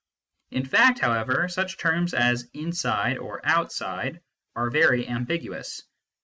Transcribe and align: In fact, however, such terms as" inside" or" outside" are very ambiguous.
In 0.49 0.65
fact, 0.65 0.97
however, 0.97 1.47
such 1.47 1.77
terms 1.77 2.15
as" 2.15 2.49
inside" 2.55 3.17
or" 3.19 3.39
outside" 3.47 4.19
are 4.55 4.71
very 4.71 5.07
ambiguous. 5.07 5.83